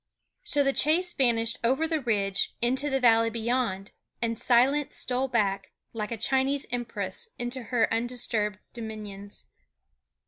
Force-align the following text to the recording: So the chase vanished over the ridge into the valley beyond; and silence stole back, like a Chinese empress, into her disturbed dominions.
So 0.43 0.63
the 0.63 0.73
chase 0.73 1.13
vanished 1.13 1.59
over 1.63 1.87
the 1.87 2.01
ridge 2.01 2.55
into 2.59 2.89
the 2.89 2.99
valley 2.99 3.29
beyond; 3.29 3.91
and 4.19 4.39
silence 4.39 4.95
stole 4.95 5.27
back, 5.27 5.73
like 5.93 6.11
a 6.11 6.17
Chinese 6.17 6.65
empress, 6.71 7.29
into 7.37 7.65
her 7.65 7.85
disturbed 7.85 8.57
dominions. 8.73 9.45